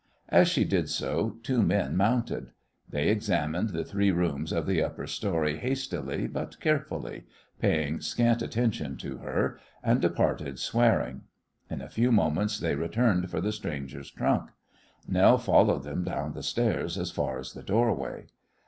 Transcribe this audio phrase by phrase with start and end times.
[0.29, 2.53] As she did so, two men mounted.
[2.89, 7.27] They examined the three rooms of the upper story hastily but carefully,
[7.59, 11.25] paying scant attention to her, and departed swearing.
[11.69, 14.49] In a few moments they returned for the stranger's trunk.
[15.07, 18.25] Nell followed them down the stairs as far as the doorway.